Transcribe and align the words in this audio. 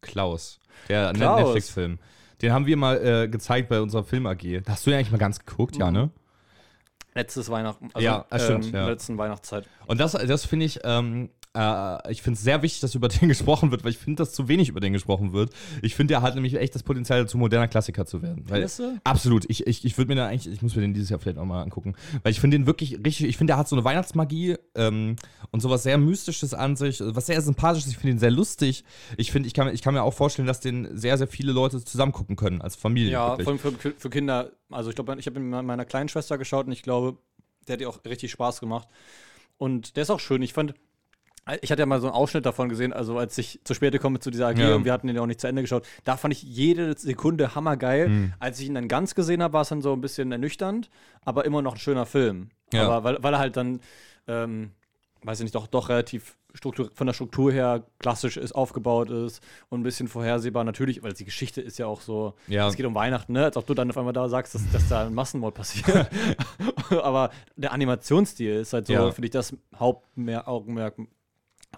Klaus. 0.00 0.60
Der 0.88 1.12
Ne- 1.12 1.18
Klaus. 1.18 1.40
Netflix-Film. 1.40 1.98
Den 2.42 2.52
haben 2.52 2.66
wir 2.66 2.76
mal 2.76 2.96
äh, 3.04 3.28
gezeigt 3.28 3.68
bei 3.68 3.80
unserer 3.80 4.04
Film 4.04 4.26
AG. 4.26 4.62
Hast 4.68 4.86
du 4.86 4.90
den 4.90 4.98
eigentlich 4.98 5.10
mal 5.10 5.18
ganz 5.18 5.44
geguckt, 5.44 5.76
ja, 5.76 5.90
ne? 5.90 6.10
Letztes 7.14 7.48
Weihnachten. 7.48 7.88
Also, 7.94 8.04
Ja, 8.04 8.26
stimmt, 8.38 8.66
ähm, 8.66 8.74
ja. 8.74 8.86
Letzten 8.88 9.16
Weihnachtszeit. 9.16 9.66
Und 9.86 9.98
das, 10.00 10.12
das 10.12 10.44
finde 10.44 10.66
ich, 10.66 10.80
ähm, 10.84 11.30
äh, 11.56 12.12
ich 12.12 12.22
finde 12.22 12.36
es 12.36 12.42
sehr 12.42 12.62
wichtig, 12.62 12.80
dass 12.80 12.94
über 12.94 13.08
den 13.20 13.28
gesprochen 13.28 13.70
wird, 13.70 13.84
weil 13.84 13.90
ich 13.90 13.98
finde, 13.98 14.22
dass 14.22 14.32
zu 14.32 14.48
wenig 14.48 14.68
über 14.68 14.80
den 14.80 14.92
gesprochen 14.92 15.32
wird. 15.32 15.50
Ich 15.82 15.94
finde, 15.94 16.12
der 16.12 16.22
hat 16.22 16.34
nämlich 16.34 16.54
echt 16.54 16.74
das 16.74 16.82
Potenzial, 16.82 17.22
dazu 17.22 17.38
moderner 17.38 17.68
Klassiker 17.68 18.04
zu 18.06 18.22
werden. 18.22 18.44
Weil, 18.48 18.66
du? 18.76 18.98
absolut. 19.04 19.48
Ich, 19.48 19.66
ich, 19.66 19.84
ich 19.84 19.96
würde 19.96 20.08
mir 20.08 20.16
da 20.16 20.26
eigentlich, 20.26 20.52
ich 20.52 20.62
muss 20.62 20.74
mir 20.74 20.82
den 20.82 20.94
dieses 20.94 21.10
Jahr 21.10 21.18
vielleicht 21.18 21.38
auch 21.38 21.44
mal 21.44 21.62
angucken. 21.62 21.94
Weil 22.22 22.32
ich 22.32 22.40
finde 22.40 22.58
den 22.58 22.66
wirklich 22.66 22.98
richtig, 23.04 23.22
ich 23.22 23.36
finde, 23.36 23.52
der 23.52 23.58
hat 23.58 23.68
so 23.68 23.76
eine 23.76 23.84
Weihnachtsmagie 23.84 24.56
ähm, 24.74 25.16
und 25.50 25.60
sowas 25.60 25.82
sehr 25.82 25.98
Mystisches 25.98 26.52
an 26.52 26.76
sich, 26.76 27.00
was 27.00 27.26
sehr 27.26 27.40
sympathisches. 27.40 27.90
Ich 27.90 27.98
finde 27.98 28.16
ihn 28.16 28.18
sehr 28.18 28.30
lustig. 28.30 28.84
Ich 29.16 29.32
finde, 29.32 29.46
ich 29.46 29.54
kann, 29.54 29.72
ich 29.72 29.82
kann 29.82 29.94
mir 29.94 30.02
auch 30.02 30.14
vorstellen, 30.14 30.46
dass 30.46 30.60
den 30.60 30.96
sehr, 30.96 31.16
sehr 31.16 31.28
viele 31.28 31.52
Leute 31.52 31.82
zusammen 31.82 32.12
gucken 32.12 32.36
können, 32.36 32.60
als 32.60 32.76
Familie. 32.76 33.12
Ja, 33.12 33.36
vor 33.36 33.48
allem 33.48 33.58
für, 33.58 33.72
für, 33.72 34.10
Kinder. 34.10 34.52
Also 34.70 34.90
ich 34.90 34.96
glaube, 34.96 35.16
ich 35.18 35.26
habe 35.26 35.38
ihn 35.38 35.48
mit 35.48 35.64
meiner 35.64 35.84
kleinen 35.84 36.08
Schwester 36.08 36.38
geschaut 36.38 36.66
und 36.66 36.72
ich 36.72 36.82
glaube, 36.82 37.18
der 37.66 37.74
hat 37.74 37.80
ihr 37.80 37.88
auch 37.88 38.04
richtig 38.04 38.30
Spaß 38.30 38.60
gemacht. 38.60 38.88
Und 39.58 39.96
der 39.96 40.02
ist 40.02 40.10
auch 40.10 40.20
schön. 40.20 40.42
Ich 40.42 40.52
fand, 40.52 40.74
ich 41.62 41.70
hatte 41.70 41.80
ja 41.80 41.86
mal 41.86 42.00
so 42.00 42.08
einen 42.08 42.14
Ausschnitt 42.16 42.44
davon 42.44 42.68
gesehen, 42.68 42.92
also 42.92 43.18
als 43.18 43.38
ich 43.38 43.60
zu 43.64 43.72
spät 43.74 43.98
komme 44.00 44.18
zu 44.18 44.30
dieser 44.30 44.48
AG 44.48 44.58
Ja. 44.58 44.74
und 44.74 44.84
wir 44.84 44.92
hatten 44.92 45.06
den 45.06 45.16
ja 45.16 45.22
auch 45.22 45.26
nicht 45.26 45.40
zu 45.40 45.46
Ende 45.46 45.62
geschaut, 45.62 45.86
da 46.04 46.16
fand 46.16 46.34
ich 46.34 46.42
jede 46.42 46.96
Sekunde 46.98 47.54
hammergeil. 47.54 48.08
Mhm. 48.08 48.32
Als 48.38 48.58
ich 48.60 48.66
ihn 48.66 48.74
dann 48.74 48.88
ganz 48.88 49.14
gesehen 49.14 49.42
habe, 49.42 49.54
war 49.54 49.62
es 49.62 49.68
dann 49.68 49.82
so 49.82 49.92
ein 49.92 50.00
bisschen 50.00 50.32
ernüchternd, 50.32 50.90
aber 51.24 51.44
immer 51.44 51.62
noch 51.62 51.74
ein 51.74 51.78
schöner 51.78 52.06
Film. 52.06 52.48
Ja. 52.72 52.84
Aber 52.88 53.04
weil, 53.04 53.22
weil 53.22 53.34
er 53.34 53.38
halt 53.38 53.56
dann, 53.56 53.80
ähm, 54.26 54.72
weiß 55.22 55.38
ich 55.40 55.44
nicht, 55.44 55.54
doch, 55.54 55.66
doch 55.68 55.88
relativ 55.88 56.36
Struktur, 56.54 56.90
von 56.94 57.06
der 57.06 57.12
Struktur 57.14 57.52
her 57.52 57.84
klassisch 57.98 58.38
ist, 58.38 58.52
aufgebaut 58.52 59.10
ist 59.10 59.42
und 59.68 59.80
ein 59.80 59.82
bisschen 59.82 60.08
vorhersehbar. 60.08 60.64
Natürlich, 60.64 61.02
weil 61.02 61.12
die 61.12 61.26
Geschichte 61.26 61.60
ist 61.60 61.78
ja 61.78 61.86
auch 61.86 62.00
so, 62.00 62.34
Ja. 62.48 62.66
es 62.66 62.76
geht 62.76 62.86
um 62.86 62.94
Weihnachten, 62.94 63.34
ne? 63.34 63.44
als 63.44 63.56
ob 63.58 63.66
du 63.66 63.74
dann 63.74 63.90
auf 63.90 63.98
einmal 63.98 64.14
da 64.14 64.28
sagst, 64.28 64.54
dass, 64.54 64.62
dass 64.72 64.88
da 64.88 65.06
ein 65.06 65.14
Massenmord 65.14 65.54
passiert. 65.54 66.08
Aber 66.90 67.30
der 67.56 67.72
Animationsstil 67.72 68.54
ist 68.60 68.72
halt 68.72 68.86
so, 68.86 68.92
Ja. 68.94 69.10
finde 69.12 69.26
ich, 69.26 69.32
das 69.32 69.54
Hauptaugenmerk 69.78 70.96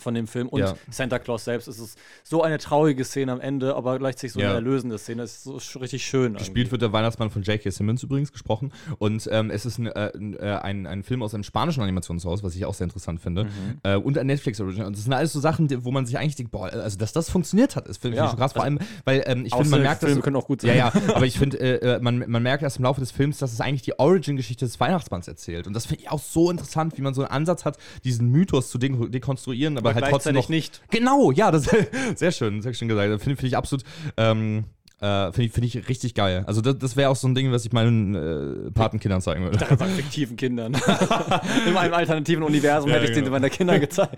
von 0.03 0.15
dem 0.15 0.27
Film. 0.27 0.49
Und 0.49 0.61
Ja. 0.61 0.75
Santa 0.91 1.19
Claus 1.19 1.45
selbst 1.45 1.69
ist 1.69 1.79
es 1.79 1.97
so 2.25 2.43
eine 2.43 2.59
traurige 2.59 3.05
Szene 3.05 3.33
am 3.33 3.41
Ende, 3.41 3.75
aber 3.77 3.99
gleichzeitig 3.99 4.33
so 4.33 4.41
Ja. 4.41 4.47
eine 4.49 4.57
erlösende 4.57 4.99
Szene. 4.99 5.23
Es 5.23 5.45
ist 5.47 5.73
so 5.73 5.79
richtig 5.79 6.05
schön. 6.05 6.35
Gespielt 6.35 6.71
wird 6.71 6.83
der 6.83 6.93
Weihnachtsmann 6.93 7.31
von 7.31 7.43
J.K. 7.43 7.71
Simmons 7.71 8.03
übrigens 8.03 8.33
gesprochen. 8.33 8.73
Und 8.99 9.29
ähm, 9.33 9.51
es 9.51 9.67
ist 9.67 9.79
ein, 9.79 9.87
äh, 9.87 10.11
ein, 10.15 10.35
äh, 10.35 10.59
ein, 10.63 10.87
ein 10.87 11.03
Film 11.03 11.23
aus 11.23 11.35
einem 11.35 11.45
spanischen 11.45 11.83
Animationshaus, 11.83 12.43
was 12.43 12.55
ich 12.55 12.65
auch 12.65 12.75
sehr 12.75 12.85
interessant 12.87 13.21
finde. 13.21 13.45
Mhm. 13.45 13.51
Äh, 13.83 13.97
und 13.97 14.19
ein 14.19 14.27
Netflix 14.27 14.61
Original. 14.61 14.87
Und 14.87 14.97
das 14.97 15.05
sind 15.05 15.13
alles 15.13 15.33
so 15.33 15.41
Sachen, 15.41 15.69
wo 15.85 15.91
man 15.91 16.07
sich 16.07 16.19
eigentlich 16.19 16.37
denkt, 16.37 16.53
boah, 16.53 16.67
also 16.73 16.99
dass 16.99 17.13
das 17.13 17.31
funktioniert 17.31 17.77
hat, 17.77 17.87
ist 17.89 18.01
finde 18.03 18.17
Ja. 18.17 18.25
ich 18.25 18.31
schon 18.31 18.39
krass. 18.39 18.53
Vor 18.53 18.63
allem, 18.65 18.79
weil 19.05 19.23
ähm, 19.27 19.45
ich 19.45 19.55
finde, 19.55 19.71
man 19.71 19.83
merkt 19.83 20.03
das. 20.03 20.09
Filme 20.09 20.23
können 20.23 20.37
auch 20.37 20.47
gut 20.47 20.63
Ja, 20.63 20.91
sein. 20.91 21.03
ja, 21.09 21.15
aber 21.15 21.27
ich 21.27 21.39
finde, 21.39 21.59
äh, 21.61 21.97
äh, 21.97 22.01
man, 22.01 22.25
man 22.29 22.43
merkt 22.43 22.63
erst 22.63 22.79
im 22.79 22.85
Laufe 22.85 23.01
des 23.01 23.11
Films, 23.11 23.39
dass 23.39 23.53
es 23.53 23.61
eigentlich 23.61 23.83
die 23.83 23.99
Origin-Geschichte 23.99 24.65
des 24.65 24.79
Weihnachtsmanns 24.81 25.29
erzählt. 25.29 25.67
Und 25.67 25.73
das 25.75 25.87
finde 25.87 26.03
ich 26.03 26.11
auch 26.11 26.19
so 26.21 26.51
interessant, 26.51 26.97
wie 26.99 27.03
man 27.03 27.15
so 27.15 27.23
einen 27.23 27.31
Ansatz 27.31 27.65
hat, 27.65 27.77
diesen 28.05 28.31
Mythos 28.31 28.71
zu 28.71 28.79
de 28.79 28.89
dekonstruieren, 29.11 29.77
aber, 29.79 29.88
Aber 29.97 30.03
halt 30.03 30.13
trotzdem 30.13 30.35
noch. 30.35 30.49
nicht. 30.49 30.81
Genau, 30.91 31.33
ja, 31.33 31.51
das 31.51 31.65
sehr 32.15 32.33
schön, 32.33 32.63
sehr 32.63 32.75
schön 32.75 32.89
gesagt. 32.89 33.09
Finde 33.23 33.37
find 33.37 33.45
ich 33.45 33.57
absolut, 33.57 33.85
ähm, 34.17 34.65
äh, 35.01 35.31
finde 35.33 35.43
ich, 35.45 35.53
find 35.53 35.67
ich 35.67 35.89
richtig 35.89 36.15
geil. 36.15 36.43
Also 36.47 36.61
das, 36.61 36.77
das 36.79 36.97
wäre 36.97 37.11
auch 37.11 37.17
so 37.17 37.29
ein 37.29 37.35
Ding, 37.35 37.53
was 37.53 37.65
ich 37.65 37.73
meinen 37.73 38.15
äh, 38.15 38.71
Patenkindern 38.73 39.21
zeigen 39.21 39.45
würde. 39.45 39.59
Ich 39.61 39.79
sag 39.79 39.89
fiktiven 39.91 40.37
Kindern. 40.37 40.75
In 41.67 41.77
einem 41.77 41.95
alternativen 41.95 42.43
Universum 42.43 42.91
Ja, 42.91 42.97
hätte 42.97 43.07
ich 43.07 43.13
den 43.13 43.25
genau. 43.25 43.37
meiner 43.37 43.49
Kinder 43.49 43.79
gezeigt. 43.79 44.17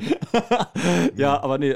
ja, 1.16 1.38
aber 1.42 1.58
nee, 1.58 1.74